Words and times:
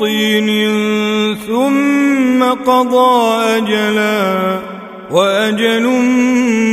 طين 0.00 0.48
ثم 1.46 2.42
قضى 2.42 3.40
أجلا 3.56 4.58
وأجل 5.10 5.86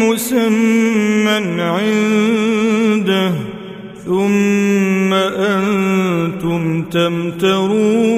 مسمى 0.01 1.37
عنده 1.61 3.33
ثم 4.05 5.13
أنتم 5.13 6.81
تمترون 6.81 8.17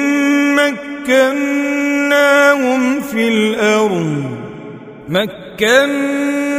مكناهم 1.11 3.01
في 3.01 3.27
الأرض 3.27 4.23
مكناهم 5.09 6.55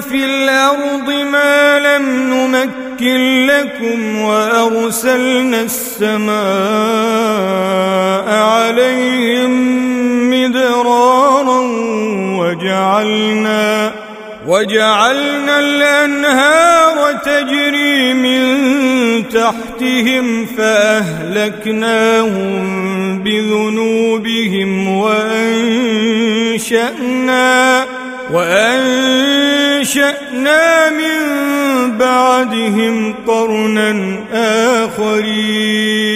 في 0.00 0.24
الأرض 0.24 1.10
ما 1.32 1.78
لم 1.78 2.04
نمكن 2.34 3.46
لكم 3.46 4.18
وأرسلنا 4.20 5.60
السماء 5.62 6.36
عليهم 8.30 9.50
مدرارا 10.30 11.60
وجعلنا 12.38 13.92
وجعلنا 14.46 15.60
الأنهار 15.60 17.12
تجري 17.12 18.14
من 18.14 19.28
تحتهم 19.28 20.46
فأهلكناهم 20.46 21.96
بذنوبهم 23.22 24.88
وأنشأنا 24.88 25.86
وأنشأنا 28.32 29.80
من 30.90 31.16
بعدهم 31.98 33.14
قرنا 33.26 34.18
آخرين. 34.84 36.15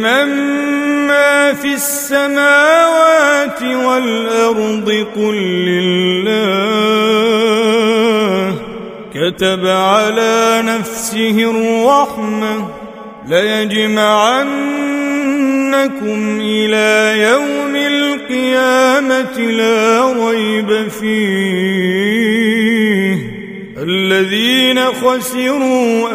لمن 0.00 1.06
ما 1.06 1.52
في 1.52 1.74
السماوات 1.74 3.62
والأرض 3.62 5.06
قل 5.16 5.34
لله. 5.66 6.40
كتب 9.14 9.66
على 9.66 10.62
نفسه 10.64 11.50
الرحمة. 11.50 12.68
ليجمعنكم 13.28 13.80
إلى 16.40 17.22
يوم 17.22 17.76
القيامة 17.76 19.38
لا 19.38 20.12
ريب 20.30 20.88
فيه. 20.88 22.69
الذين 23.90 24.80
خسروا 24.84 26.08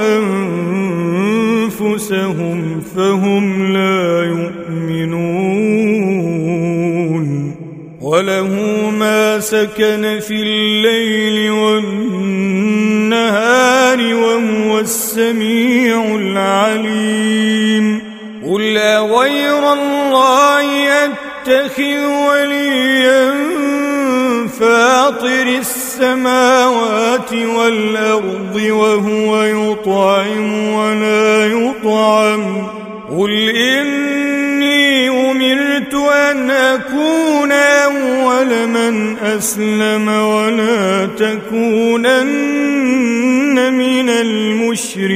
أنفسهم 1.67 2.81
فهم 2.95 3.73
لا 3.73 4.23
يؤمنون 4.23 5.65
وله 8.01 8.49
ما 8.99 9.39
سكن 9.39 10.19
في 10.27 10.43
الليل 10.43 11.51
والنهار 11.51 12.55
وهو 14.15 14.79
السميع 14.79 16.15
العليم 16.15 18.01
قل 18.45 18.77
غير 19.19 19.73
الله 19.73 20.89
أتخذ 21.05 22.05
وليا 22.29 23.33
فاطر 24.59 25.47
السماوات 25.95 27.33
والأرض 27.33 28.55
وهو 28.55 29.43
يطعم 29.43 30.73
ولا 30.73 31.47
يطعم. 31.47 32.67
قل 33.17 33.49
إني 33.49 35.09
أمرت 35.09 35.93
أن 35.93 36.51
أكون 36.51 37.51
أول 37.51 38.67
من 38.67 39.17
أسلم 39.17 40.07
ولا 40.07 41.05
تكونن 41.05 42.13
من 43.73 44.09
المشركين. 44.09 45.15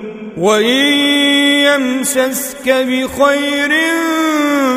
وإن 0.41 0.87
يمسسك 1.69 2.65
بخير 2.65 3.71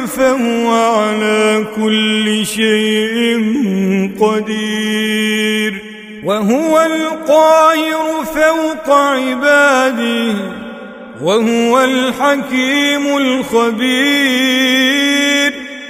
فهو 0.07 0.69
على 0.71 1.67
كل 1.77 2.47
شيء 2.47 3.15
قدير. 4.21 5.73
وهو 6.25 6.81
القاهر 6.81 8.25
فوق 8.25 8.89
عباده 8.97 10.35
وهو 11.23 11.85
الحكيم 11.85 13.17
الخبير. 13.17 14.65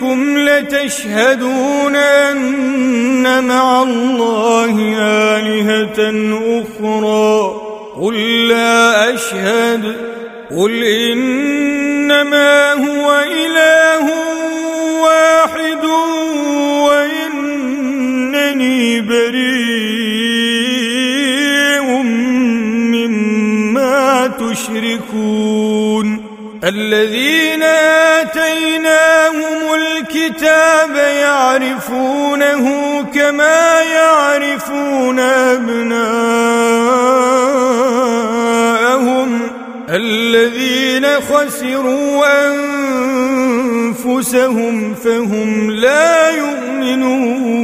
أئنكم 0.00 0.38
لتشهدون 0.38 1.96
أن 1.96 3.44
مع 3.44 3.82
الله 3.82 4.94
آلهة 4.98 5.98
أخرى. 6.62 7.60
قل 8.00 8.48
لا 8.48 9.14
أشهد. 9.14 9.96
قل 10.50 10.84
إنما 10.84 12.72
هو 12.72 13.24
إله 13.46 14.06
واحد 15.02 15.84
وإنني 18.24 19.00
بريء 19.00 20.30
مما 22.92 24.26
تشركون. 24.26 26.29
الذين 26.64 27.62
آتيناهم 28.20 29.74
الكتاب 29.74 30.96
يعرفونه 31.20 32.64
كما 33.14 33.82
يعرفون 33.82 35.18
أبناءهم. 35.20 36.20
الذين 39.88 41.06
خسروا 41.06 42.26
أنفسهم 44.04 44.94
فهم 44.94 45.70
لا 45.70 46.30
يؤمنون. 46.30 47.60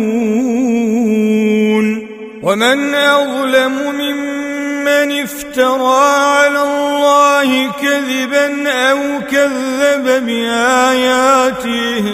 ومن 2.42 2.94
أظلم 2.94 4.00
ممن 4.86 5.20
افترى 5.22 5.96
على 6.14 6.62
الله 6.62 7.72
كذبا 7.82 8.70
أو 8.70 8.98
كذب 9.30 10.26
بآياته 10.26 12.04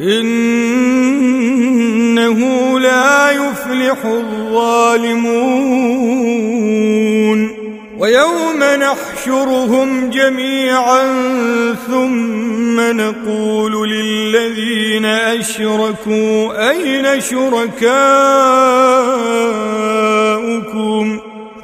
إنه 0.00 1.18
لا 2.80 3.30
يفلح 3.30 4.04
الظالمون 4.04 5.34
ويوم 7.98 8.58
نحشرهم 8.62 10.10
جميعا 10.10 11.04
ثم 11.86 12.80
نقول 12.80 13.88
للذين 13.90 15.04
أشركوا 15.04 16.70
أين 16.70 17.20
شركاؤكم 17.20 17.74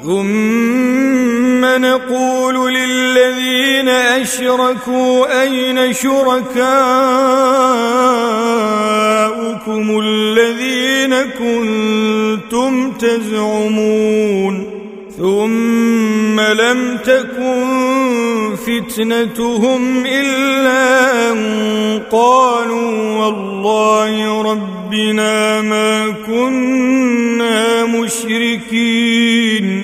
ثم 0.03 1.65
نقول 1.65 2.73
للذين 2.73 3.89
أشركوا 3.89 5.41
أين 5.41 5.93
شركاؤكم 5.93 6.51
الذين 9.99 11.15
كنتم 11.39 12.91
تزعمون 12.91 14.81
ثم 15.17 16.39
لم 16.39 16.97
تكن 17.05 17.91
فتنتهم 18.67 20.05
إلا 20.05 21.31
أن 21.31 22.01
قالوا 22.11 22.91
والله 23.17 24.41
ربنا 24.41 25.61
ما 25.61 26.13
كنا 26.27 27.85
مشركين 27.85 29.83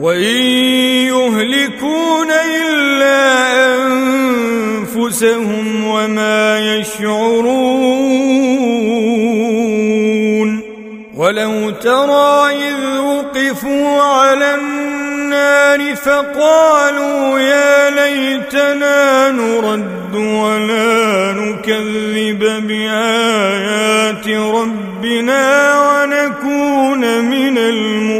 وإن 0.00 0.36
يهلكون 1.12 2.30
إلا 2.30 3.20
أنفسهم 4.96 5.84
وما 5.86 6.58
يشعرون 6.76 7.60
ولو 11.16 11.70
ترى 11.70 12.50
إذ 12.52 12.98
وقفوا 12.98 14.02
على 14.02 14.54
النار 14.54 15.96
فقالوا 15.96 17.38
يا 17.38 17.90
ليتنا 17.90 19.30
نرد 19.30 20.14
ولا 20.14 21.32
نكذب 21.32 22.66
بآيات 22.66 24.28
ربنا 24.28 25.74
ونكون 25.80 27.24
من 27.24 27.58
المؤمنين 27.58 28.19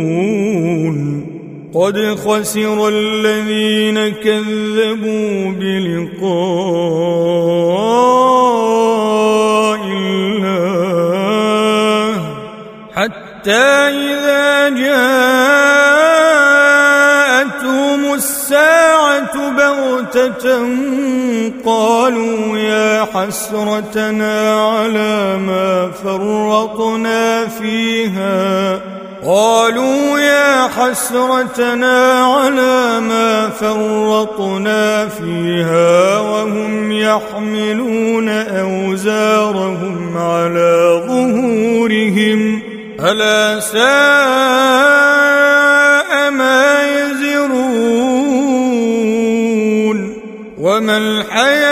قد 1.73 2.15
خسر 2.25 2.87
الذين 2.87 4.09
كذبوا 4.09 5.51
بلقاء 5.51 6.31
الله 9.85 11.01
حتى 12.95 13.71
إذا 13.87 14.69
جاءتهم 14.69 15.01
الساعة 18.13 19.51
بغتة 19.51 20.67
قالوا 21.65 22.57
يا 22.57 23.05
حسرتنا 23.13 24.53
على 24.65 25.37
ما 25.37 25.91
فرطنا 26.03 27.47
فيها 27.47 28.81
قالوا 29.25 30.19
يا 30.19 30.67
حسرتنا 30.67 32.23
على 32.25 32.99
ما 32.99 33.49
فرطنا 33.49 35.07
فيها 35.07 36.17
وهم 36.19 36.91
يحملون 36.91 38.29
أوزارهم 38.29 40.17
على 40.17 41.03
ظهورهم 41.07 42.61
ألا 42.99 43.59
ساء 43.59 43.81
ما 46.31 46.81
يزرون 46.89 47.61
وما 50.57 50.97
الحياة 50.97 51.70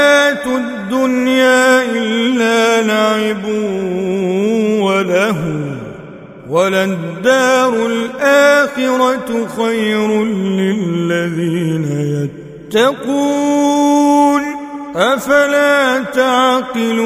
وللدار 6.50 7.74
الآخرة 7.86 9.48
خير 9.58 10.25
للذين 10.25 11.86
يتقون. 12.74 14.41
أفلا 14.96 16.00
تعقلون؟ 16.00 17.00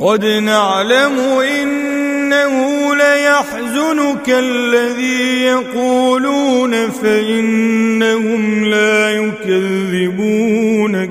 قد 0.00 0.24
نعلم 0.24 1.18
إنه 1.62 2.94
ليحزنك 2.94 4.28
الذي 4.28 5.42
يقولون 5.42 6.90
فإنهم 6.90 8.64
لا 8.64 9.10
يكذبونك 9.10 11.10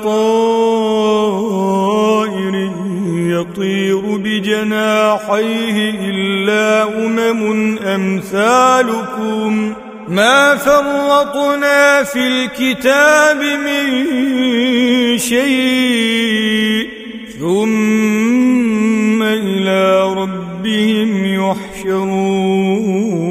بجناحيه 4.61 5.89
إلا 5.89 6.83
أمم 7.05 7.77
أمثالكم 7.77 9.73
ما 10.07 10.55
فرطنا 10.55 12.03
في 12.03 12.27
الكتاب 12.27 13.37
من 13.37 14.07
شيء 15.17 16.89
ثم 17.39 19.23
إلى 19.23 20.03
ربهم 20.13 21.25
يحشرون 21.25 23.30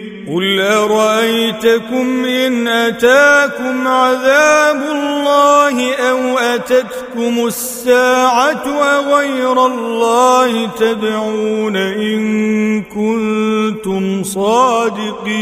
قل 0.31 0.61
أرأيتكم 0.61 2.25
إن 2.25 2.67
أتاكم 2.67 3.87
عذاب 3.87 4.81
الله 4.91 5.95
أو 5.95 6.37
أتتكم 6.37 7.47
الساعة 7.47 8.63
أغير 8.67 9.65
الله 9.65 10.67
تدعون 10.67 11.75
إن 11.77 12.81
كنتم 12.83 14.23
صادقين 14.23 15.41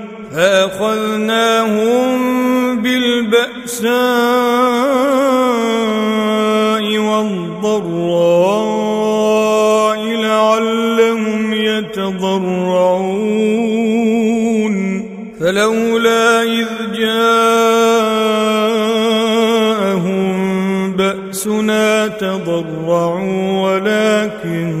فأخذناهم 0.35 2.11
بالبأساء 2.81 3.91
والضراء 6.97 8.41
لعلهم 9.99 11.53
يتضرعون. 11.53 13.21
فلولا 15.39 16.43
إذ 16.43 16.67
جاءهم 16.95 17.71
بأسنا 20.93 22.07
تضرعوا 22.07 23.61
ولكن 23.61 24.80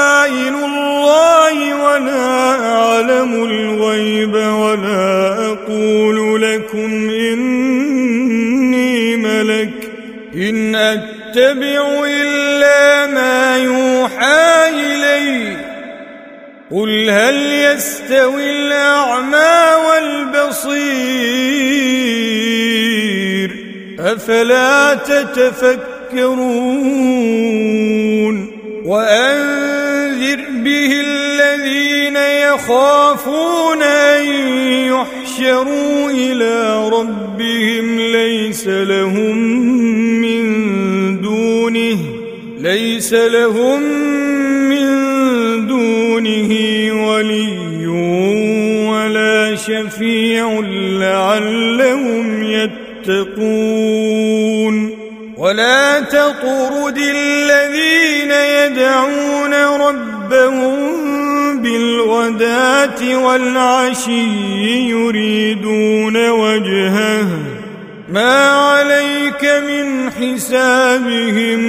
ولا 1.93 2.65
أعلم 2.75 3.43
الغيب 3.43 4.33
ولا 4.33 5.37
أقول 5.47 6.41
لكم 6.41 7.09
إني 7.09 7.95
ملك. 9.15 9.73
إن 10.35 10.75
أتبع 10.75 12.03
إلا 12.07 13.07
ما 13.07 13.57
يوحى 13.57 14.69
إلي. 14.69 15.57
قل 16.71 17.09
هل 17.09 17.35
يستوي 17.53 18.51
الأعمى 18.51 19.55
والبصير؟ 19.89 20.91
أفلا 23.99 24.93
تتفكرون؟ 24.93 26.31
وأنذر 28.85 29.60
يخافون 32.61 33.83
أن 33.83 34.25
يحشروا 34.85 36.11
إلى 36.11 36.89
ربهم 36.89 37.99
ليس 37.99 38.67
لهم 38.67 39.37
من 40.21 40.41
دونه 41.21 41.97
ليس 42.59 43.13
لهم 43.13 43.81
من 44.69 44.87
دونه 45.67 46.51
ولي 47.07 47.87
ولا 48.87 49.55
شفيع 49.55 50.59
لعلهم 50.99 52.43
يتقون. 52.43 54.21
ولا 55.37 55.99
تطرد 55.99 56.97
الذين 56.97 58.31
يدعون 58.31 59.53
ربهم 59.53 61.00
بالغداة 61.61 63.17
والعشي 63.25 64.89
يريدون 64.89 66.29
وجهه. 66.29 67.27
ما 68.13 68.49
عليك 68.49 69.45
من 69.67 70.11
حسابهم 70.11 71.59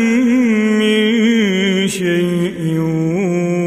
من 0.78 1.88
شيء 1.88 2.76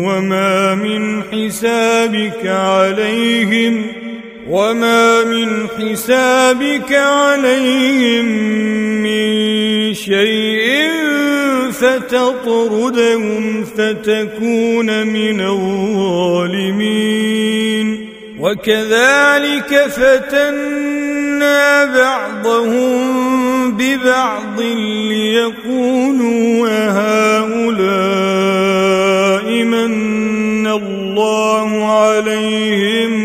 وما 0.06 0.76
من 0.76 1.24
حسابك 1.24 2.46
عليهم 2.46 3.95
وما 4.50 5.24
من 5.24 5.68
حسابك 5.70 6.94
عليهم 6.94 8.26
من 9.04 9.94
شيء 9.94 10.90
فتطردهم 11.72 13.64
فتكون 13.64 15.08
من 15.08 15.42
الظالمين 15.42 16.96
وكذلك 18.40 19.88
فتنا 19.88 21.06
بعضهم 21.86 23.72
ببعض 23.78 24.62
ليقولوا 25.10 26.68
هؤلاء 26.92 28.06
من 29.64 30.68
الله 30.68 31.86
عليهم 31.86 33.25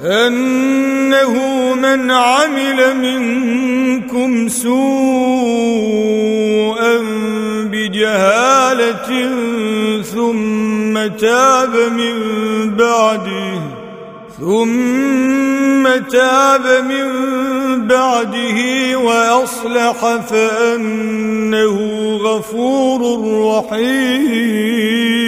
أنه 0.00 1.34
من 1.74 2.10
عمل 2.10 2.96
منكم 2.96 4.48
سوءا 4.48 4.74
بجهالة 7.70 9.30
ثم 10.02 11.06
تاب 11.06 11.76
من 11.92 12.14
بعده 12.76 13.60
ثم 14.40 15.84
تاب 16.10 16.84
من 16.84 17.08
بعده 17.86 18.58
وأصلح 18.98 20.16
فأنه 20.30 21.78
غفور 22.16 23.00
رحيم. 23.46 25.23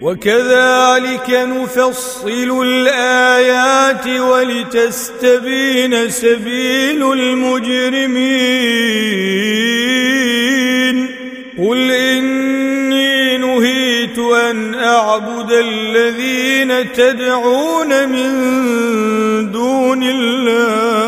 وكذلك 0.00 1.30
نفصل 1.30 2.62
الآيات 2.62 4.06
ولتستبين 4.20 6.10
سبيل 6.10 7.12
المجرمين. 7.12 8.20
قل 11.58 11.90
إني 11.90 13.38
نهيت 13.38 14.18
أن 14.18 14.74
أعبد 14.74 15.52
الذين 15.52 16.92
تدعون 16.92 18.08
من 18.08 18.30
دون 19.52 20.02
الله. 20.02 21.00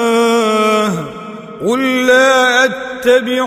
قل 1.67 2.07
لا 2.07 2.65
أتبع 2.65 3.47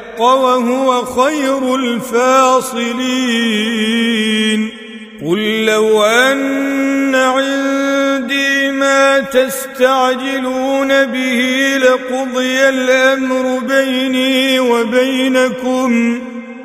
وهو 0.19 1.05
خير 1.05 1.75
الفاصلين. 1.75 2.91
قل 5.27 5.65
لو 5.65 6.03
أن 6.03 7.15
عندي 7.15 8.71
ما 8.71 9.19
تستعجلون 9.19 11.05
به 11.05 11.71
لقضي 11.77 12.69
الأمر 12.69 13.59
بيني 13.59 14.59
وبينكم. 14.59 16.21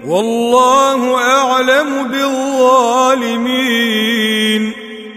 والله 0.07 1.15
أعلم 1.19 2.09
بالظالمين. 2.13 3.27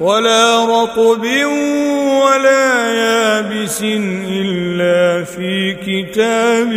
ولا 0.00 0.64
رطب 0.64 1.24
ولا 2.24 2.92
يابس 2.94 3.82
إلا 4.30 5.24
في 5.24 5.74
كتاب 5.86 6.72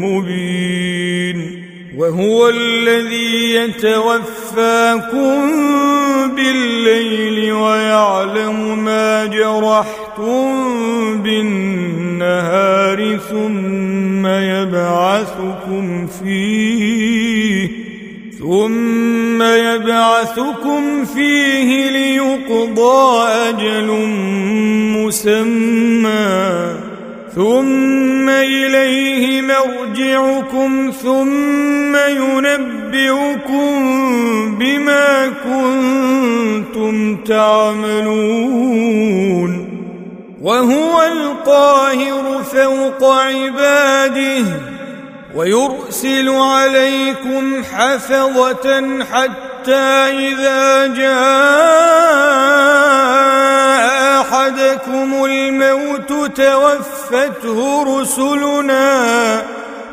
مبين. 0.00 1.66
وهو 1.96 2.48
الذي 2.48 3.54
يتوفاكم 3.54 5.36
بالليل 6.36 7.52
ويعلم 7.52 8.84
ما 8.84 9.26
جرحتم 9.26 11.22
بالنهار 11.22 13.18
ثم 13.30 14.26
يبعثكم 14.26 16.06
فيه 16.06 16.95
ثم 18.46 19.42
يبعثكم 19.42 21.04
فيه 21.04 21.90
ليقضى 21.90 23.28
أجل 23.48 23.86
مسمى. 24.96 26.74
ثم 27.34 28.28
إليه 28.28 29.42
مرجعكم 29.42 30.92
ثم 31.02 31.96
ينبئكم 31.96 33.68
بما 34.58 35.32
كنتم 35.44 37.16
تعملون. 37.16 38.46
وهو 40.42 41.02
القاهر 41.02 42.42
فوق 42.42 43.04
عباده. 43.12 44.75
ويرسل 45.36 46.28
عليكم 46.28 47.64
حفظة 47.64 49.04
حتى 49.04 49.86
إذا 50.32 50.86
جاء 50.86 51.16
أحدكم 54.20 55.24
الموت 55.24 56.12
توفته 56.36 57.58
رسلنا 58.00 59.42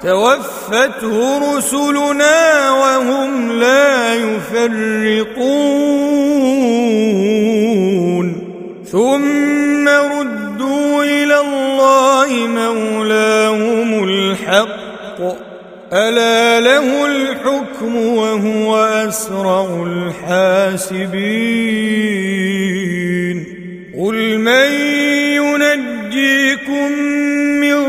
توفته 0.03 1.15
رسلنا 1.57 2.71
وهم 2.71 3.51
لا 3.59 4.15
يفرقون. 4.15 5.43
ثم 8.91 9.87
ردوا 9.87 11.03
إلى 11.03 11.39
الله 11.39 12.29
مولاهم 12.47 14.03
الحق. 14.03 14.82
ألا 15.93 16.59
له 16.59 17.05
الحكم 17.05 17.95
وهو 17.95 18.75
أسرع 18.85 19.83
الحاسبين 19.87 21.33
قل 23.97 24.37
من 24.37 24.71
ينجيكم 26.13 26.91
من 27.61 27.83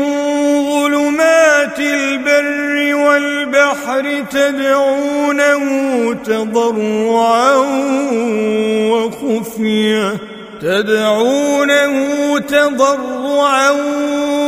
ظلمات 0.69 1.79
البر 1.79 2.95
والبحر 2.95 4.23
تدعونه 4.31 6.13
تضرعا 6.13 7.53
وخفية 8.91 10.34
تدعونه 10.65 11.95
تضرعا 12.39 13.71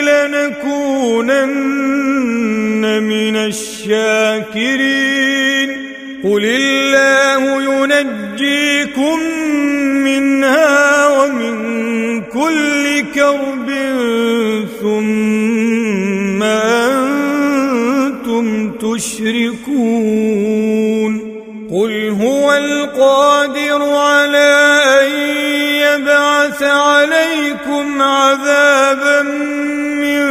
لنكونن 0.00 1.42
من 3.02 3.36
الشاكرين. 3.36 4.88
قل 6.24 6.44
الله 6.44 7.62
ينجيكم 7.62 9.20
منها 10.04 11.06
ومن 11.06 12.20
كل 12.20 13.04
كرب 13.14 13.68
ثم 14.80 15.57
تشركون 18.98 20.58
قل 21.70 22.16
هو 22.22 22.54
القادر 22.54 23.82
على 23.82 24.80
أن 25.00 25.10
يبعث 25.86 26.62
عليكم 26.62 28.02
عذابا 28.02 29.22
من 30.02 30.22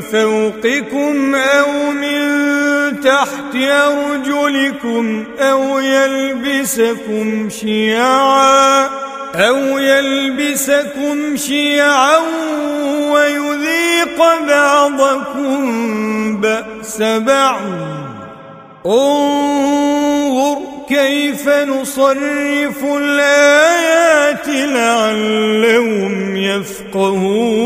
فوقكم 0.00 1.34
أو 1.34 1.90
من 1.90 2.20
تحت 3.00 3.56
أرجلكم 3.56 5.24
أو 5.40 5.78
يلبسكم 5.78 7.48
شيعا 7.50 8.86
أو 9.34 9.78
يلبسكم 9.78 11.36
شيعا 11.36 12.16
ويذيق 14.20 14.46
بعضكم 14.48 15.60
بأس 16.40 17.02
بعض. 17.02 17.60
انظر 18.86 20.58
كيف 20.88 21.48
نصرف 21.48 22.84
الآيات 22.84 24.48
لعلهم 24.48 26.36
يفقهون. 26.36 27.56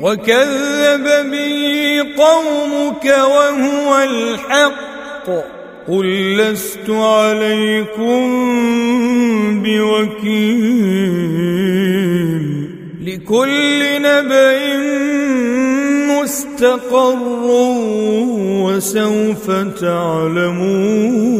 وكذب 0.00 1.30
به 1.30 2.04
قومك 2.18 3.04
وهو 3.04 3.98
الحق. 4.02 5.26
قل 5.88 6.36
لست 6.36 6.90
عليكم 6.90 8.22
بوكيل. 9.62 10.62
لكل 13.06 14.02
نبأ 14.02 14.58
مستقر 16.06 17.46
وسوف 18.62 19.50
تعلمون. 19.80 21.32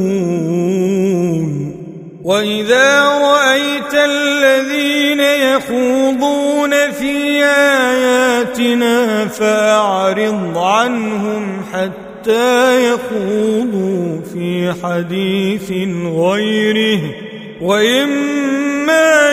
وإذا 2.24 3.00
رأيت 3.02 3.94
الذين 3.94 5.20
يخوضون 5.20 6.70
في 6.70 7.44
آياتنا 7.44 9.26
فأعرض 9.26 10.58
عنهم 10.58 11.62
حتى 11.72 12.92
يخوضوا 12.92 14.20
في 14.32 14.72
حديث 14.82 15.70
غيره. 16.06 17.21
وإما 17.62 19.30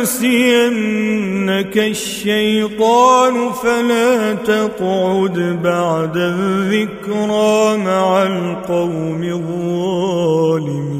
ينسينك 0.00 1.78
الشيطان 1.78 3.52
فلا 3.52 4.32
تقعد 4.34 5.60
بعد 5.62 6.16
الذكرى 6.16 7.76
مع 7.76 8.22
القوم 8.22 9.22
الظالمين 9.22 10.90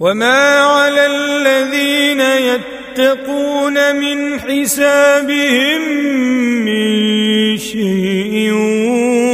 وما 0.00 0.58
على 0.58 1.06
الذين 1.06 2.20
يتقون 2.20 2.79
من 3.92 4.40
حسابهم 4.40 5.80
من 6.64 7.58
شيء 7.58 8.52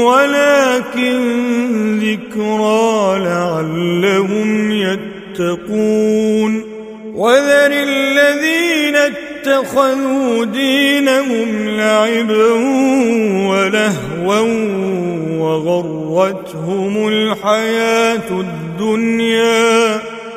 ولكن 0.03 1.19
ذكرى 1.99 3.19
لعلهم 3.19 4.73
يتقون 4.73 6.65
وذر 7.15 7.73
الذين 7.73 8.97
اتخذوا 8.97 10.45
دينهم 10.45 11.69
لعبا 11.69 12.53
ولهوا 13.49 14.41
وغرتهم 15.39 17.09
الحياة 17.09 18.31
الدنيا 18.31 20.01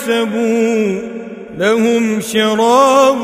كسبوا 0.00 1.00
لهم 1.58 2.20
شراب 2.20 3.18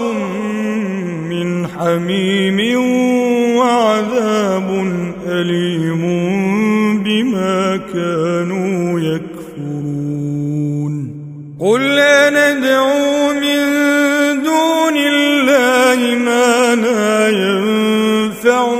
من 1.30 1.66
حميم 1.68 2.58
وعذاب 3.56 4.68
أليم 5.26 6.02
بما 7.02 7.80
كانوا 7.94 9.00
يكفرون. 9.00 10.16
قل 11.60 11.98
أندعو 11.98 13.32
من 13.32 13.62
دون 14.42 14.96
الله 14.96 16.14
ما 16.18 16.74
لا 16.74 17.28
ينفعنا 17.28 18.74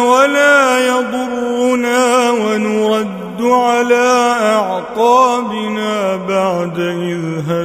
ولا 0.00 0.86
يضرنا 0.86 2.30
ونرد 2.30 3.42
على 3.42 4.36
أعقابنا 4.42 6.16
بعد 6.16 6.78
إذ 6.78 7.21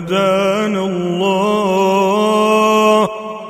هدانا 0.07 0.79
الله 0.79 1.89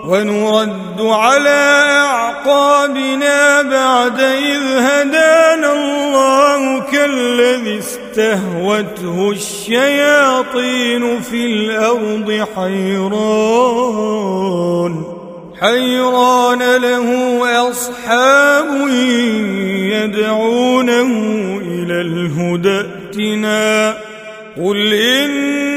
ونرد 0.06 1.02
على 1.02 1.84
أعقابنا 1.90 3.62
بعد 3.62 4.20
إذ 4.20 4.62
هدانا 4.78 5.74
الله 5.74 6.80
كالذي 6.92 7.80
استهوته 7.80 9.32
الشياطين 9.32 11.20
في 11.20 11.46
الأرض 11.46 12.46
حيران. 12.56 13.84
حيران 15.62 16.60
له 16.60 17.08
أصحاب 17.70 18.88
يدعونه 19.94 21.12
إلى 21.62 22.02
الهدى 22.02 22.80
ائتنا. 22.80 23.98
قل 24.58 24.94
إن 24.94 25.77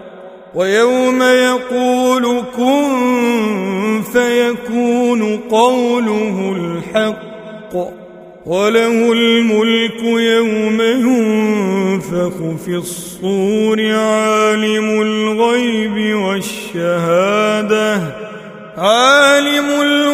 ويوم 0.55 1.21
يقول 1.21 2.43
كن 2.57 4.01
فيكون 4.13 5.37
قوله 5.37 6.55
الحق 6.57 7.75
وله 8.45 9.11
الملك 9.11 10.03
يوم 10.03 10.81
ينفخ 10.81 12.63
في 12.65 12.75
الصور 12.75 13.81
عالم 13.81 15.01
الغيب 15.01 16.15
والشهادة 16.15 18.01
عالم 18.77 19.81
الغيب 19.81 20.11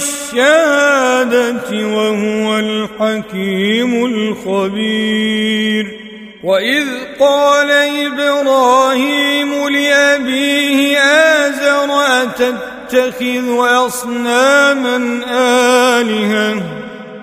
الشهادة 0.00 1.86
وهو 1.96 2.58
الحكيم 2.58 4.04
الخبير. 4.06 5.99
وإذ 6.44 6.86
قال 7.20 7.70
إبراهيم 8.06 9.68
لأبيه 9.68 10.98
آزر 10.98 11.90
أتتخذ 12.22 13.58
أصناما 13.58 14.96
آلهة 16.00 16.62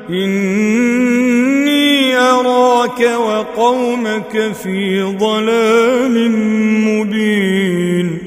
إني 0.09 2.17
أراك 2.17 2.99
وقومك 2.99 4.51
في 4.63 5.01
ضلال 5.01 6.31
مبين 6.87 8.26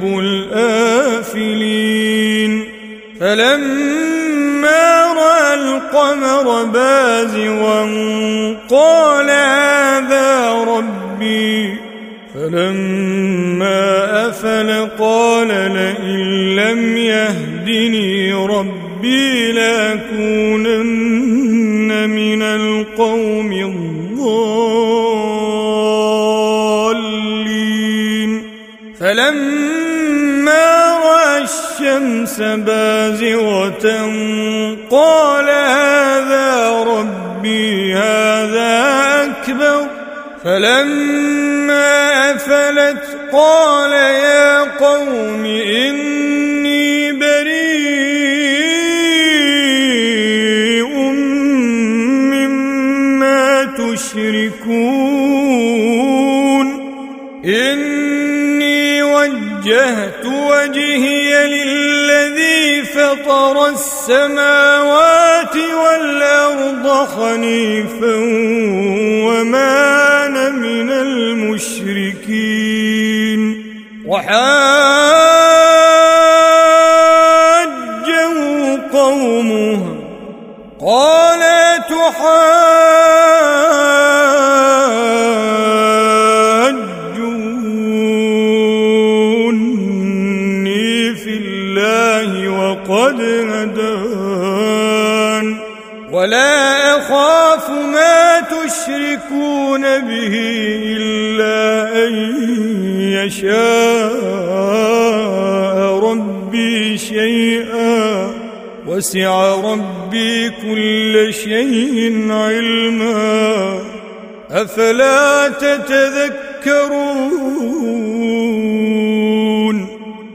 أحب 0.00 0.18
الآفلين. 0.18 1.72
فلما 3.20 5.04
رأى 5.12 5.54
القمر 5.54 6.64
بازغا 6.64 7.84
قال 8.70 9.30
هذا 9.30 10.52
ربي. 10.52 11.74
فلما 12.34 14.28
أفل 14.28 14.88
قال 14.98 15.48
لئن 15.48 16.20
لم 16.56 16.96
يهدني 16.96 18.32
ربي 18.32 19.52
لأكونن 19.52 21.10
من 22.10 22.42
القوم 22.42 23.52
الضالين. 23.52 24.50
فلما 29.00 29.49
الشمس 31.80 32.40
بازغة 32.40 33.86
قال 34.90 35.48
هذا 35.48 36.70
ربي 36.86 37.94
هذا 37.94 38.84
أكبر. 39.24 39.86
فلما 40.44 42.30
أفلت 42.30 43.02
قال 43.32 43.92
يا 43.92 44.60
قوم 44.60 45.44
إني 45.44 45.99
فطر 63.30 63.66
السماوات 63.66 65.56
والأرض 65.56 67.08
حنيفا 67.08 68.16
وما 69.26 70.26
أنا 70.26 70.50
من 70.50 70.90
المشركين. 70.90 72.10
وحاجه 74.06 74.40
قومه. 78.92 79.80
قال 80.80 81.40
تحاجوني 81.88 82.59
ما 98.90 99.16
تشركون 99.16 99.82
به 99.82 100.34
إلا 100.96 101.58
أن 102.06 102.14
يشاء 103.12 103.60
ربي 105.98 106.98
شيئا. 106.98 108.30
وسع 108.86 109.54
ربي 109.54 110.50
كل 110.50 111.34
شيء 111.34 112.26
علما. 112.30 113.78
أفلا 114.50 115.48
تتذكرون؟ 115.48 117.20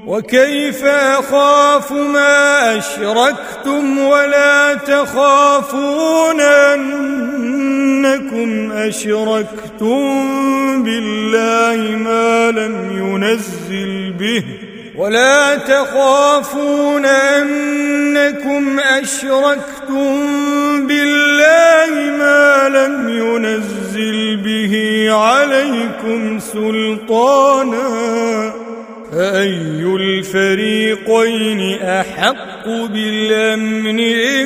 وكيف 0.08 0.86
أخاف 0.86 1.92
ما 1.92 2.78
أشركتم 2.78 4.00
ولا 4.00 4.74
تخافون 4.74 6.42
أنكم 8.06 8.72
أشركتم 8.72 10.04
بالله 10.84 11.98
ما 11.98 12.52
لم 12.52 12.76
ينزل 12.98 14.14
به. 14.20 14.44
ولا 14.96 15.56
تخافون 15.56 17.06
أنكم 17.06 18.80
أشركتم 18.80 20.28
بالله 20.88 22.18
ما 22.20 22.70
لم 22.70 23.10
ينزل 23.10 24.36
به 24.36 25.08
عليكم 25.12 26.40
سلطانا. 26.40 27.86
فأي 29.12 29.84
الفريقين 30.00 31.82
أحق 31.82 32.68
بالأمن 32.68 34.00
إن 34.00 34.46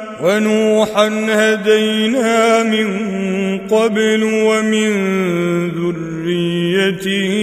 ونوحا 0.23 1.07
هدينا 1.29 2.63
من 2.63 2.87
قبل 3.57 4.23
ومن 4.23 4.91
ذريته 5.69 7.33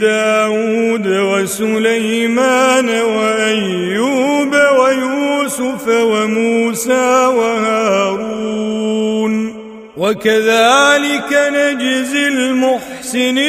داود 0.00 1.06
وسليمان 1.06 2.88
وأيوب 2.88 4.52
ويوسف 4.78 5.88
وموسى 5.88 7.26
وهارون. 7.26 8.78
وكذلك 9.96 11.32
نجزي 11.32 12.28
المحسنين. 12.28 13.48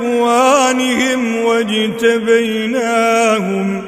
وإخوانهم 0.00 1.44
واجتبيناهم 1.44 3.82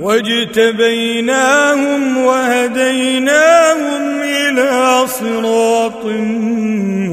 واجتبيناهم 0.00 2.16
وهديناهم 2.16 4.20
إلى 4.22 5.06
صراط 5.06 6.04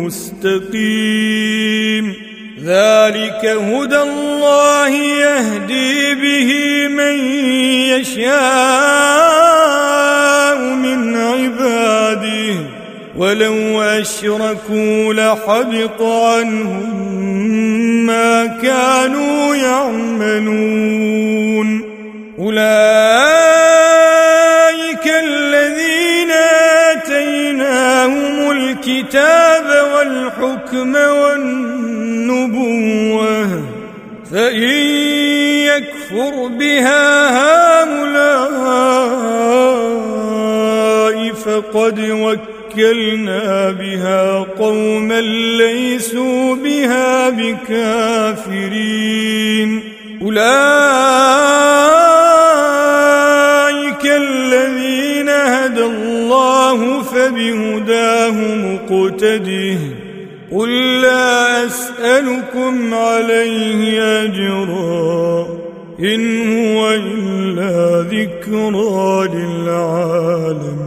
مستقيم. 0.06 2.14
ذلك 2.64 3.46
هدى 3.46 4.02
الله 4.02 4.90
يهدي 4.90 6.16
به 6.16 6.54
من 6.88 7.20
يشاء. 7.94 9.37
ولو 13.18 13.82
أشركوا 13.82 15.14
لحبط 15.14 16.02
عنهم 16.02 17.08
ما 18.06 18.46
كانوا 18.46 19.56
يعملون. 19.56 20.88
أولئك 22.40 22.68
الذين 25.24 26.32
آتيناهم 26.92 28.52
الكتاب 28.52 29.68
والحكم 29.94 30.96
والنبوة 30.96 32.38
فإن 34.32 34.80
يكفر 35.66 36.48
بها 36.48 37.30
هؤلاء 37.38 38.18
فقد 41.34 42.00
وكلنا 42.78 43.72
بها 43.72 44.38
قوما 44.60 45.22
ليسوا 45.58 46.56
بها 46.56 47.30
بكافرين 47.30 48.90
أولئك 50.22 50.38
الذين 54.06 55.30
هدى 55.30 55.84
الله 55.84 57.02
فبهداه 57.04 58.32
مقتده 58.56 59.78
قل 60.52 61.02
لا 61.02 61.66
أسألكم 61.66 62.94
عليه 62.94 64.02
أجرا 64.24 65.48
إن 66.00 66.54
هو 66.58 66.94
إلا 66.94 68.02
ذكرى 68.12 69.28
للعالمين 69.34 70.87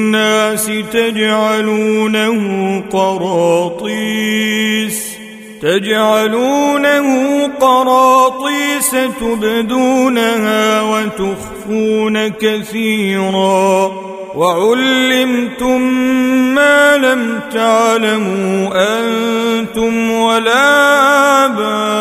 تجعلونه 0.93 2.37
قراطيس. 2.91 4.97
تجعلونه 5.61 7.07
قراطيس 7.47 8.95
تبدونها 9.21 10.81
وتخفون 10.81 12.27
كثيرا. 12.27 13.91
وعلمتم 14.35 15.81
ما 16.55 16.97
لم 16.97 17.39
تعلموا 17.53 18.69
أنتم 18.73 20.11
ولا 20.11 21.45
آباؤكم. 21.45 21.91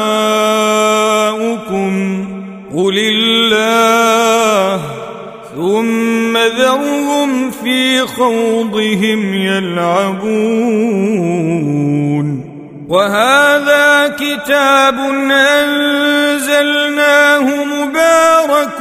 قل 2.77 2.99
الله 2.99 3.60
خوضهم 8.17 9.35
يلعبون. 9.35 10.61
وهذا 12.89 14.17
كتاب 14.19 14.99
أنزلناه 15.31 16.05
مبارك 17.65 18.81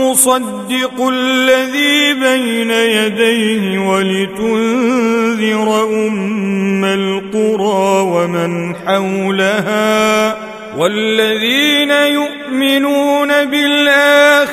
مصدق 0.00 1.08
الذي 1.12 2.14
بين 2.14 2.70
يديه 2.70 3.78
ولتنذر 3.78 5.68
أم 5.84 6.84
القرى 6.84 8.00
ومن 8.00 8.76
حولها. 8.76 10.36
والذين 10.78 11.90
يؤمنون 11.90 13.44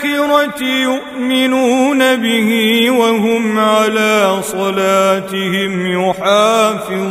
بالآخرة 0.03 0.63
يؤمنون 0.63 2.15
به 2.15 2.49
وهم 2.91 3.59
على 3.59 4.39
صلاتهم 4.41 5.91
يحافظون. 5.91 7.03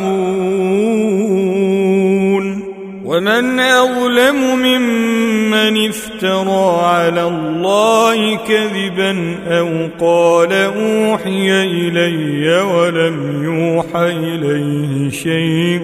ومن 3.04 3.60
أظلم 3.60 4.58
ممن 4.58 5.88
افترى 5.88 6.80
على 6.84 7.22
الله 7.22 8.36
كذبا 8.36 9.36
أو 9.48 9.88
قال 10.00 10.52
أوحي 10.52 11.62
إلي 11.62 12.62
ولم 12.62 13.44
يوحى 13.44 14.06
إليه 14.06 15.10
شيء. 15.10 15.82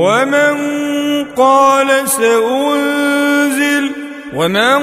ومن 0.00 0.54
قال 1.36 2.08
سأنزل 2.08 3.59
ومن 4.34 4.80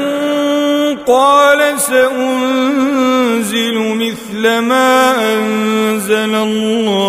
قال 1.07 1.79
سأنزل 1.79 3.77
مثل 3.79 4.57
ما 4.57 5.15
أنزل 5.33 6.35
الله 6.35 7.07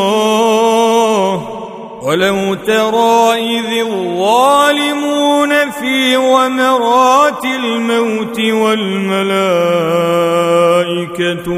ولو 2.02 2.54
ترى 2.54 3.32
إذ 3.58 3.86
الظالمون 3.86 5.70
في 5.70 6.16
غمرات 6.16 7.44
الموت 7.44 8.40
والملائكة 8.40 9.18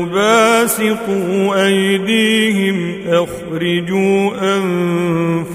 باسطوا 0.05 1.67
أيديهم 1.67 2.95
أخرجوا 3.09 4.31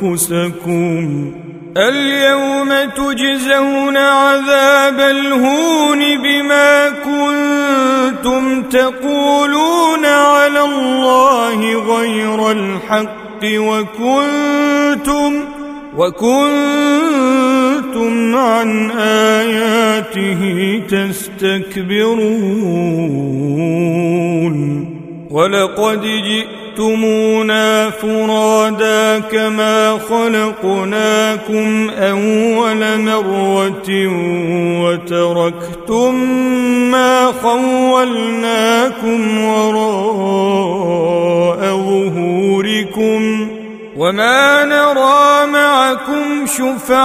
أنفسكم 0.02 1.45
اليوم 1.78 2.70
تجزون 2.96 3.98
عذاب 3.98 5.00
الهون 5.00 6.18
بما 6.18 6.90
كنتم 6.90 8.64
تقولون 8.64 10.06
على 10.06 10.62
الله 10.62 11.74
غير 11.98 12.52
الحق 12.52 13.44
وكنتم 13.44 15.44
وكنتم 15.98 16.36
عن 18.36 18.92
آياته 18.92 20.82
تستكبرون. 20.90 22.16
ولقد 25.32 26.06
جئتمونا 26.76 27.90
فرادا 27.90 29.20
كما 29.20 30.00
خلقناكم 30.10 31.90
أول 31.90 33.02
مرة 33.02 33.90
وتركتم 34.84 36.16
ما 36.92 37.32
خولناكم 37.44 39.46
وراء 39.46 40.58
ظهوركم 41.78 43.48
وما 43.98 44.66
نرى 44.66 45.46
معكم 45.52 46.46
شفعاءكم 46.46 46.96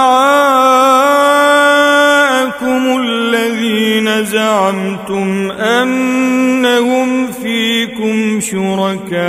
الذين 3.01 4.25
زعمتم 4.25 5.51
انهم 5.51 6.80
فيكم 8.01 8.39
شركاء 8.39 9.21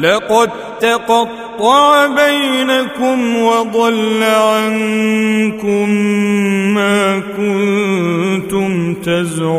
لقد 0.00 0.50
تقطع 0.80 2.06
بينكم 2.06 3.36
وضل 3.36 4.22
عنكم 4.22 5.90
ما 6.74 7.22
كنتم 7.36 8.94
تزعمون. 8.94 9.56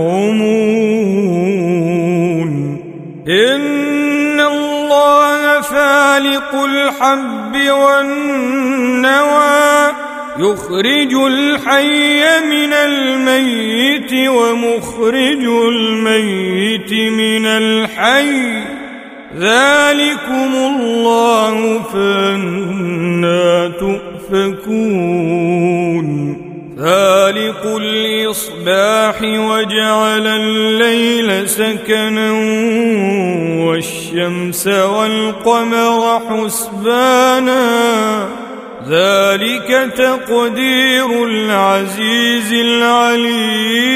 إن 3.27 4.39
الله 4.39 5.61
فالق 5.61 6.55
الحب 6.55 7.55
والنوى 7.71 9.27
يخرج 10.39 11.13
الحي 11.13 12.19
من 12.39 12.73
الميت 12.73 14.13
ومخرج 14.29 15.43
الميت 15.73 16.93
من 16.93 17.45
الحي. 17.45 18.63
ذلكم 19.37 20.51
الله 20.55 21.83
فأنا 21.93 23.71
تؤفكون. 23.79 24.87
فالق 26.79 27.65
الإصباح 27.65 29.21
وجعل 29.21 30.27
الليل 30.27 31.49
سكنا 31.49 32.31
والشمس 33.65 34.67
والقمر 34.67 36.21
حسبانا. 36.29 37.67
ذلك 38.89 39.91
تقدير 39.97 41.23
العزيز 41.23 42.53
العليم. 42.53 43.87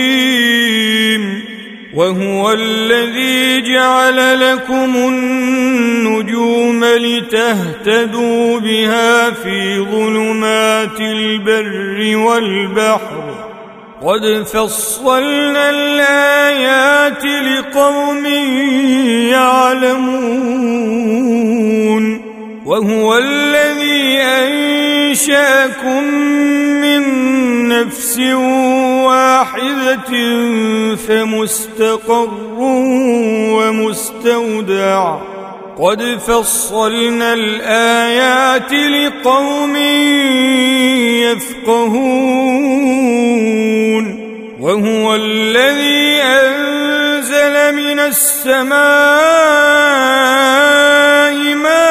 وهو 1.93 2.51
الذي 2.51 3.61
جعل 3.61 4.51
لكم 4.51 4.95
النجوم 4.95 6.85
لتهتدوا 6.85 8.59
بها 8.59 9.31
في 9.31 9.79
ظلمات 9.79 10.99
البر 10.99 12.17
والبحر. 12.17 13.35
قد 14.01 14.43
فصلنا 14.53 15.69
الآيات 15.69 17.25
لقوم 17.25 18.25
يعلمون. 19.31 20.21
وهو 22.65 23.17
الذي 23.17 24.17
أنشاكم 24.21 26.03
من 26.81 27.01
نفس 27.67 28.19
واحدة 29.05 30.11
فمستقر 30.95 32.29
ومستودع. 33.57 35.17
قد 35.77 36.01
فصلنا 36.27 37.33
الآيات 37.33 38.73
لقوم 38.73 39.75
يفقهون. 41.21 42.21
وهو 44.59 45.15
الذي 45.15 46.21
أنزل 47.21 47.75
من 47.75 47.99
السماء 47.99 48.81
ماء 51.55 51.81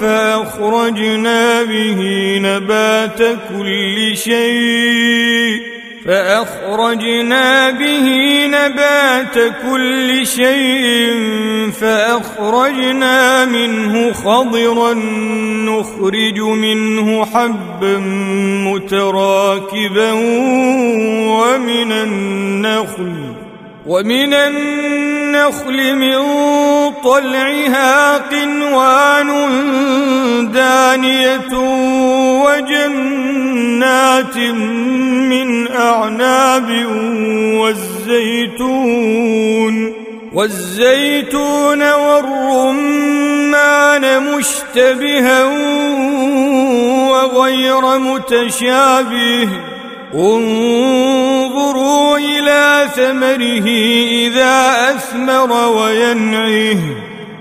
فأخرجنا 0.00 1.62
به 1.62 2.00
نبات 2.42 3.18
كل 3.48 4.16
شيء. 4.16 5.63
فأخرجنا 6.04 7.70
به 7.70 8.06
نبات 8.46 9.52
كل 9.62 10.26
شيء 10.26 11.20
فأخرجنا 11.80 13.44
منه 13.44 14.12
خضرا 14.12 14.94
نخرج 15.64 16.40
منه 16.40 17.24
حبا 17.24 17.98
متراكبا 18.68 20.12
ومن 21.32 21.92
النخل 21.92 23.12
ومن 23.86 24.34
النخل 24.34 25.96
من 25.96 26.14
طلعها 27.04 28.18
قنوان 28.18 29.30
دانية 30.52 31.52
وجنات 32.44 34.36
من 35.28 35.72
أعناب 35.72 36.86
والزيتون 38.54 39.74
والزيتون 40.32 41.92
والرمان 41.92 42.84
مشتبها 44.22 45.44
وغير 47.10 47.98
متشابه 47.98 49.48
انظروا 50.14 52.18
إلى 52.18 52.88
ثمره 52.96 53.66
إذا 54.26 54.90
أثمر 54.90 55.68
وينعه. 55.68 56.78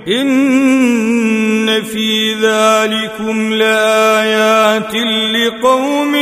إن 0.07 1.83
في 1.83 2.33
ذلكم 2.33 3.53
لآيات 3.53 4.95
لقوم 5.35 6.15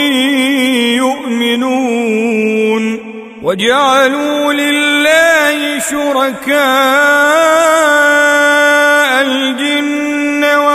يؤمنون. 0.97 2.83
وجعلوا 3.43 4.53
لله 4.53 5.79
شركاء 5.79 6.61
الجن 9.21 10.00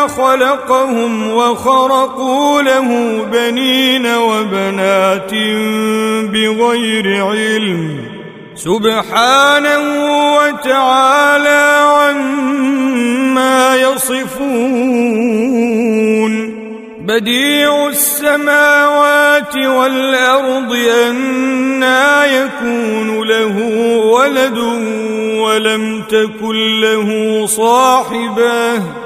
وخلقهم 0.06 1.30
وخرقوا 1.32 2.62
له 2.62 2.88
بنين 3.32 4.06
وبنات 4.06 5.34
بغير 6.30 7.26
علم 7.26 8.00
سبحانه 8.54 9.80
وتعالى 10.36 11.82
عما 11.98 13.76
يصفون 13.76 14.36
بديع 17.00 17.88
السماوات 17.88 19.56
والأرض 19.56 20.76
أنا 21.08 22.24
يكون 22.26 23.28
له 23.28 23.56
ولد 24.06 24.58
ولم 25.38 26.02
تكن 26.02 26.80
له 26.80 27.46
صاحبة 27.46 29.05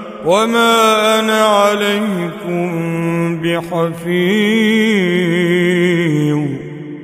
وما 0.25 1.19
أنا 1.19 1.45
عليكم 1.45 2.71
بحفيظ 3.41 4.61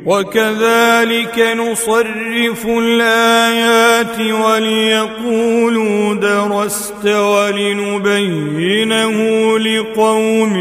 وكذلك 0.05 1.39
نصرف 1.57 2.65
الآيات 2.65 4.19
وليقولوا 4.19 6.13
درست 6.13 7.05
ولنبينه 7.05 8.69
لقوم 9.59 10.55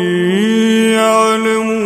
يعلمون 0.94 1.85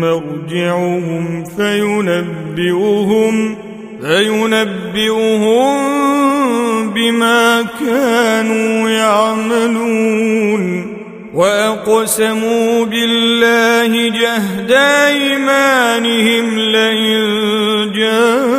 مرجعهم 0.00 1.44
فينبئهم 1.44 3.56
فينبئهم 4.00 5.80
بما 6.90 7.64
كانوا 7.80 8.90
يعملون. 8.90 10.90
وأقسموا 11.34 12.84
بالله 12.84 14.08
جهد 14.08 14.70
أيمانهم 15.06 16.58
لئن 16.58 17.92
جاءتهم 17.94 18.52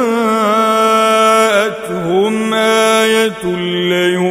آية 2.53 3.45
ليؤمنن 3.89 4.30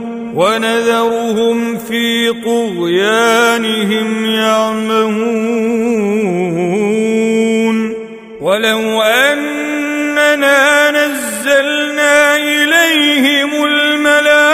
ونذرهم 0.35 1.77
في 1.77 2.33
طغيانهم 2.45 4.25
يعمهون. 4.25 5.61
ولو 8.41 9.01
أننا 9.01 10.91
نزلنا 10.91 12.35
إليهم 12.35 13.65
الملائكة 13.65 14.51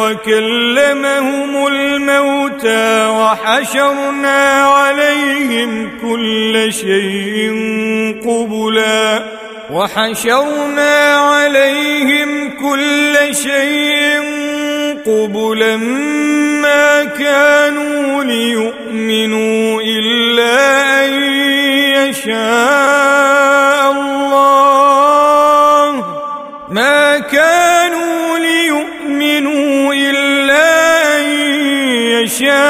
وكلمهم 0.00 1.66
الموتى 1.66 3.06
وحشرنا 3.06 4.62
عليهم 4.62 5.90
كل 6.02 6.72
شيء 6.72 7.52
قبلا 8.24 9.39
وحشرنا 9.72 11.14
عليهم 11.16 12.50
كل 12.50 13.16
شيء 13.34 14.20
قبلا 15.06 15.76
ما 15.76 17.04
كانوا 17.04 18.24
ليؤمنوا 18.24 19.82
إلا 19.82 21.06
أن 21.06 21.12
يشاء 22.08 23.92
الله. 23.92 25.10
ما 26.70 27.18
كانوا 27.18 28.38
ليؤمنوا 28.38 29.94
إلا 29.94 31.18
أن 31.18 31.24
يشاء 32.22 32.69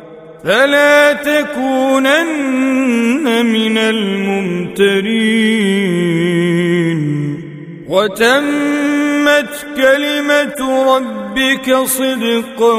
فلا 0.43 1.13
تكونن 1.13 2.25
من 3.45 3.77
الممترين. 3.77 5.21
وتمت 7.87 9.65
كلمة 9.77 10.59
ربك 10.95 11.75
صدقا 11.75 12.73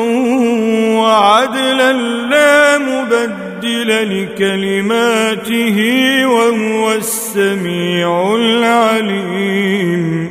وعدلا 0.99 1.93
لا 2.29 2.79
مبدل 2.79 3.91
لكلماته 4.23 5.79
وهو 6.27 6.93
السميع 6.93 8.35
العليم. 8.35 10.31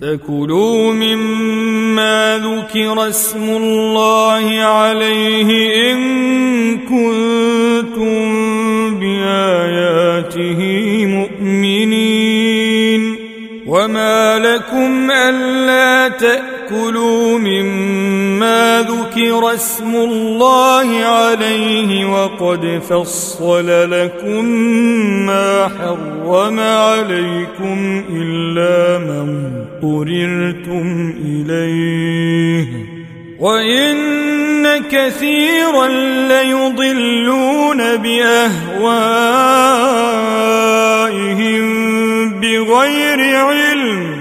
فكلوا 0.01 0.93
مما 0.93 2.17
ذكر 2.43 3.07
اسم 3.09 3.49
الله 3.49 4.45
عليه 4.59 5.49
إن 5.91 5.97
كنتم 6.77 8.19
بآياته 8.99 10.59
مؤمنين. 11.05 12.21
وما 13.67 14.39
لكم 14.39 15.11
ألا 15.11 16.07
مما 16.07 16.50
ذكر 19.11 19.53
اسم 19.53 19.95
الله 19.95 21.05
عليه 21.05 22.05
وقد 22.05 22.81
فصل 22.89 23.91
لكم 23.91 24.45
ما 25.25 25.67
حرم 25.67 26.59
عليكم 26.59 28.03
إلا 28.09 28.97
من 28.99 29.51
اضطررتم 29.83 31.13
إليه. 31.25 32.67
وإن 33.39 33.97
كثيرا 34.91 35.87
ليضلون 36.27 37.95
بأهوائهم 37.95 38.61
بغير 42.39 43.35
علم. 43.35 44.20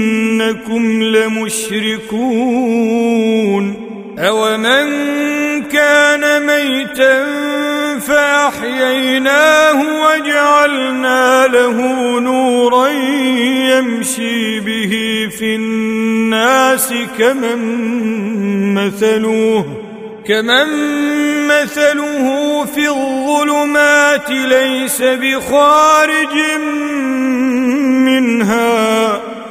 إنكم 0.41 1.03
لمشركون. 1.03 2.31
أومن 4.19 4.87
كان 5.63 6.45
ميتا 6.45 7.25
فأحييناه 7.99 9.81
وجعلنا 10.03 11.47
له 11.47 11.77
نورا 12.19 12.87
يمشي 13.69 14.59
به 14.59 14.93
في 15.39 15.55
الناس 15.55 16.93
كمن 17.19 17.61
مثلوه 18.73 19.65
كمن 20.27 20.67
مثله 21.47 22.65
في 22.65 22.89
الظلمات 22.89 24.29
ليس 24.29 25.01
بخارج 25.01 26.35
منها. 28.05 29.30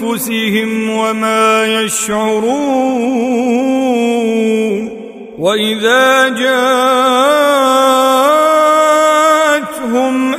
بأنفسهم 0.00 0.90
وما 0.90 1.64
يشعرون. 1.64 2.58
وإذا 5.38 6.28
جاءتهم 6.28 7.14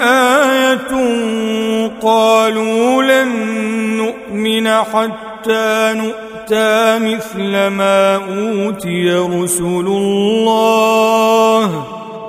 آية 0.01 0.91
قالوا 2.01 3.03
لن 3.03 3.29
نؤمن 3.97 4.67
حتى 4.67 5.93
نؤمن 5.93 6.29
أوتى 6.49 6.99
مثل 6.99 7.67
ما 7.67 8.15
أوتي 8.15 9.09
رسل 9.09 9.85
الله. 9.87 11.63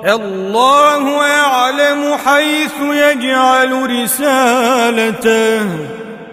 الله 0.05 1.27
يعلم 1.27 2.17
حيث 2.25 2.73
يجعل 2.81 3.71
رسالته. 4.03 5.61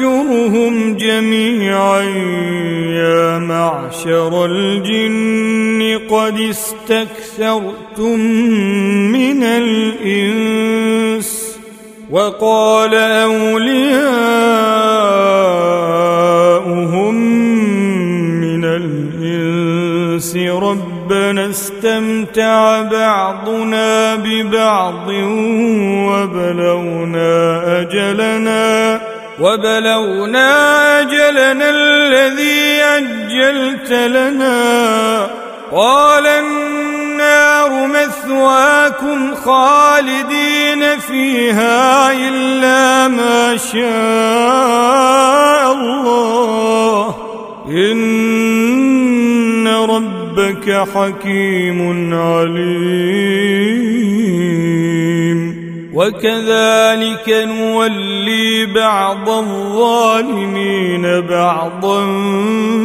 يحشرهم 0.00 0.96
جميعا. 0.96 2.02
يا 2.90 3.38
معشر 3.38 4.46
الجن 4.46 6.00
قد 6.10 6.40
استكثرتم 6.40 8.20
من 9.12 9.42
الإنس 9.42 10.80
وقال 12.10 12.94
أولياؤهم 12.94 13.90
من 18.40 18.64
الإنس 18.64 20.36
ربنا 20.36 21.50
استمتع 21.50 22.82
بعضنا 22.82 24.16
ببعض 24.16 25.08
وبلغنا 26.08 27.62
أجلنا 27.80 28.99
وبلغنا 29.40 31.00
أجلنا 31.00 31.70
الذي 31.70 32.82
أجلت 32.82 33.92
لنا. 33.92 35.30
قال 35.72 36.26
النار 36.26 37.86
مثواكم 37.86 39.34
خالدين 39.34 40.98
فيها 40.98 42.12
إلا 42.12 43.08
ما 43.08 43.56
شاء 43.56 45.72
الله. 45.72 47.14
إن 47.68 49.68
ربك 49.68 50.88
حكيم 50.94 52.14
عليم. 52.14 53.99
وكذلك 56.00 57.28
نولي 57.28 58.66
بعض 58.66 59.28
الظالمين 59.28 61.20
بعضا 61.20 62.06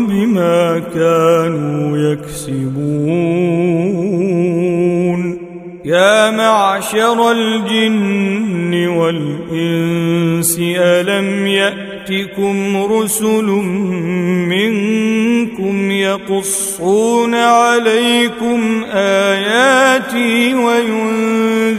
بما 0.10 0.80
كانوا 0.94 1.98
يكسبون. 1.98 3.06
يا 5.86 6.32
معشر 6.32 7.32
الجن 7.32 8.88
والإنس 8.88 10.60
ألم 10.62 11.48
يأتكم 12.10 12.78
رسل 12.94 13.46
منكم 14.50 15.92
يقصون 15.92 17.36
عليكم 17.36 18.86
آياتي 18.94 20.54
وينذرونكم 20.54 21.76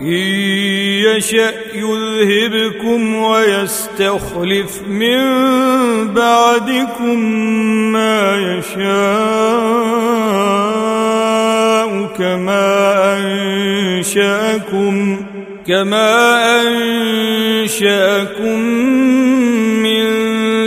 إن 0.00 0.06
يشأ 0.06 1.52
يذهبكم 1.74 3.14
ويستخلف 3.14 4.82
من 4.88 5.18
بعدكم 6.14 7.18
ما 7.92 8.36
يشاء 8.36 9.74
كما 12.18 13.18
أنشأكم 13.98 15.20
كما 15.66 16.10
أنشأكم 16.62 18.60
من 19.82 20.04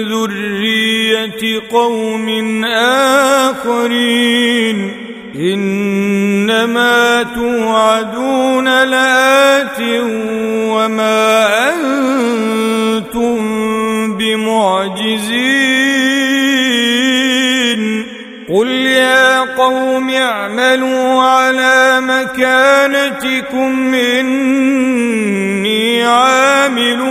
ذرية 0.03 1.61
قوم 1.71 2.65
آخرين. 3.45 4.91
إنما 6.47 7.27
توعدون 7.35 8.83
لآت 8.83 9.79
وما 10.71 11.47
أنتم 11.73 13.37
بمعجزين. 14.17 15.37
قل 18.49 18.67
يا 18.67 19.39
قوم 19.39 20.09
اعملوا 20.09 21.21
على 21.21 22.01
مكانتكم 22.01 23.93
إني 23.93 26.03
عامل 26.03 27.01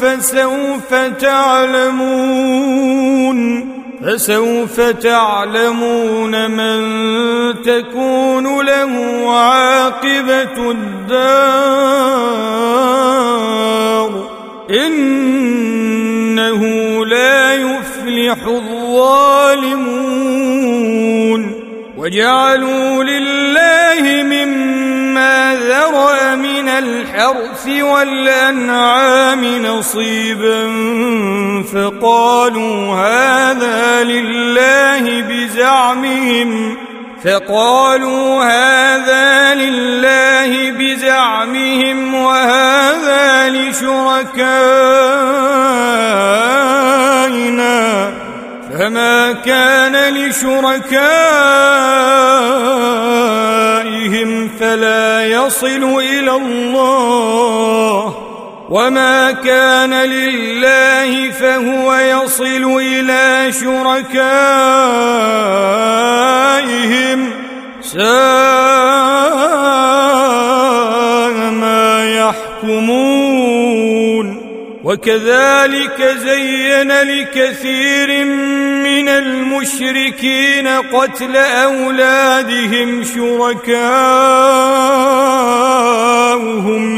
فسوف 0.00 0.94
تعلمون. 1.20 2.56
فسوف 4.06 4.80
تعلمون 4.80 6.50
من 6.50 6.80
تكون 7.62 8.66
له 8.66 9.24
عاقبة 9.32 10.70
الدار. 10.70 11.96
إنه 14.70 16.62
لا 17.06 17.54
يفلح 17.54 18.46
الظالمون. 18.46 19.66
وجعلوا 21.96 23.04
لله 23.04 24.22
مما 24.22 24.65
ذرأ 25.54 26.34
من 26.34 26.68
الحرث 26.68 27.68
والأنعام 27.68 29.44
نصيبا 29.44 30.72
فقالوا 31.74 32.94
هذا 32.94 34.04
لله 34.04 35.22
بزعمهم 35.22 36.76
فقالوا 37.24 38.44
هذا 38.44 39.54
لله 39.54 40.70
بزعمهم 40.70 42.14
وهذا 42.14 43.48
لشركائنا 43.48 44.26
فما 48.78 49.32
كان 49.32 50.14
لشركائهم 50.14 50.90
فلا 54.60 55.26
يصل 55.26 56.00
إلى 56.00 56.30
الله 56.30 58.14
وما 58.70 59.32
كان 59.32 59.94
لله 59.94 61.30
فهو 61.30 61.94
يصل 61.94 62.80
إلى 62.80 63.52
شركائهم 63.52 64.16
ساء 67.82 68.66
يحكمون. 72.62 73.95
وكذلك 74.86 76.02
زين 76.02 76.92
لكثير 76.92 78.24
من 78.84 79.08
المشركين 79.08 80.68
قتل 80.68 81.36
أولادهم 81.36 83.04
شركاؤهم 83.04 83.76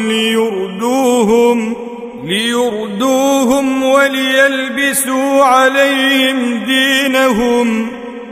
ليردوهم 0.09 1.77
ليردوهم 2.25 3.83
وليلبسوا 3.83 5.45
عليهم 5.45 6.65
دينهم. 6.65 7.91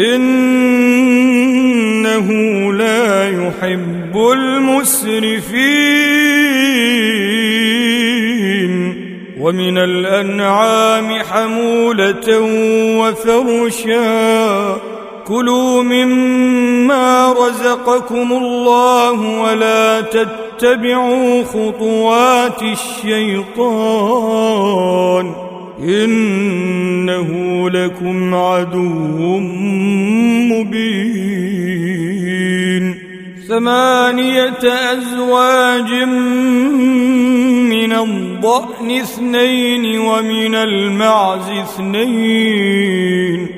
إنه 0.00 0.28
لا 2.72 3.28
يحب 3.28 4.16
المسرفين. 4.32 5.78
ومن 9.40 9.78
الأنعام 9.78 11.22
حمولة 11.22 12.40
وفرشا. 12.98 14.76
كلوا 15.26 15.82
مما 15.82 17.32
رزقكم 17.32 18.32
الله 18.32 19.40
ولا 19.40 20.00
تتبعوا 20.00 21.44
خطوات 21.44 22.62
الشيطان. 22.62 25.47
إنه 25.82 27.30
لكم 27.70 28.34
عدو 28.34 29.38
مبين. 30.50 31.98
ثمانية 33.48 34.92
أزواج 34.92 35.90
من 37.70 37.92
الضأن 37.92 38.90
اثنين 38.90 39.98
ومن 39.98 40.54
المعز 40.54 41.50
اثنين. 41.50 43.57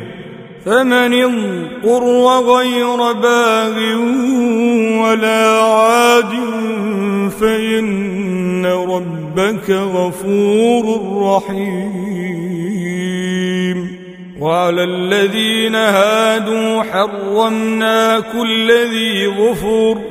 فمن 0.65 1.13
اضطر 1.23 2.03
غير 2.39 3.11
باغ 3.11 3.75
ولا 5.01 5.61
عاد 5.61 6.33
فإن 7.39 8.65
ربك 8.65 9.69
غفور 9.69 10.85
رحيم. 11.35 12.31
وعلى 14.39 14.83
الذين 14.83 15.75
هادوا 15.75 16.83
حرمنا 16.83 18.19
كل 18.19 18.71
ذي 18.71 19.27
ظفر 19.27 20.10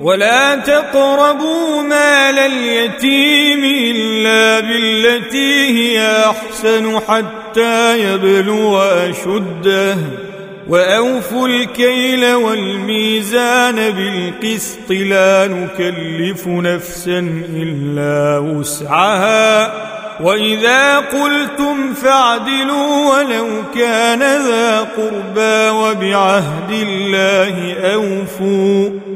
ولا 0.00 0.54
تقربوا 0.54 1.82
مال 1.82 2.38
اليتيم 2.38 3.64
إلا 3.64 4.60
بالتي 4.60 5.66
هي 5.66 6.24
أحسن 6.24 7.00
حتى 7.08 7.98
يبلغ 8.00 9.10
أشده. 9.10 9.96
وأوفوا 10.68 11.48
الكيل 11.48 12.34
والميزان 12.34 13.90
بالقسط 13.90 14.90
لا 14.90 15.46
نكلف 15.46 16.46
نفسا 16.46 17.42
إلا 17.54 18.38
وسعها. 18.38 19.72
وإذا 20.20 20.96
قلتم 20.96 21.94
فاعدلوا 21.94 23.14
ولو 23.14 23.46
كان 23.74 24.20
ذا 24.20 24.80
قربى 24.80 25.68
وبعهد 25.70 26.70
الله 26.70 27.74
أوفوا. 27.94 29.15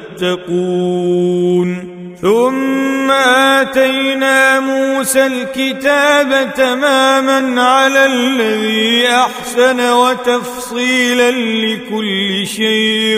ثم 2.21 3.11
آتينا 3.11 4.59
موسى 4.59 5.25
الكتاب 5.25 6.53
تماما 6.55 7.61
على 7.61 8.05
الذي 8.05 9.07
أحسن 9.07 9.91
وتفصيلا 9.91 11.31
لكل 11.31 12.47
شيء 12.47 13.17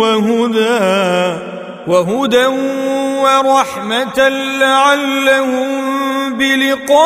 وهدى 0.00 1.36
وهدى 1.86 2.46
ورحمة 3.24 4.28
لعلهم 4.58 5.68
بلقاء 6.38 6.98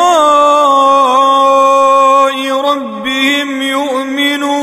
ربهم 2.51 3.61
يؤمنون. 3.61 4.62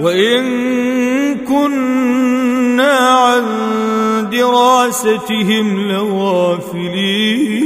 وإن 0.00 0.42
كنا 1.38 2.98
عن 2.98 3.44
دراستهم 4.32 5.90
لغافلين. 5.90 7.60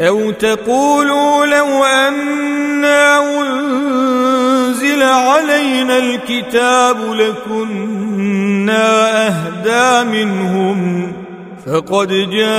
أو 0.00 0.30
تقولوا 0.30 1.46
لو 1.46 1.84
أنا 1.84 3.18
أنزل 3.40 5.02
علينا 5.02 5.98
الكتاب 5.98 6.96
لكنا 7.12 8.86
أهدى 9.26 10.10
منهم 10.10 11.12
فقد 11.66 12.08
جاءكم 12.30 12.58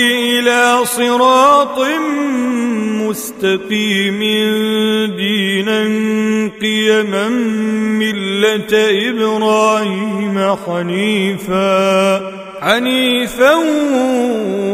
إلى 0.00 0.80
صراط 0.84 1.78
مستقيم 3.08 4.18
دينا 5.16 5.82
قيما 6.60 7.28
ملة 7.98 8.72
إبراهيم 9.08 10.56
حنيفا. 10.66 12.40
حنيفا 12.60 13.54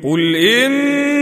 قل 0.05 0.37
إن 0.37 1.22